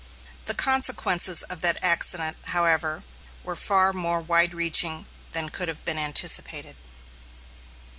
[0.47, 3.03] The consequences of that accident, however,
[3.43, 6.75] were far more wide reaching than could have been anticipated.